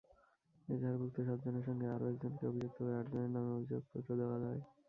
এজাহারভুক্ত 0.67 1.17
সাতজনের 1.27 1.65
সঙ্গে 1.67 1.87
আরও 1.95 2.05
একজনকে 2.11 2.43
অভিযুক্ত 2.47 2.77
করে 2.77 2.93
আটজনের 2.95 3.31
নামে 3.33 3.51
অভিযোগপত্র 3.57 4.09
দেওয়া 4.19 4.37
হয়। 4.43 4.61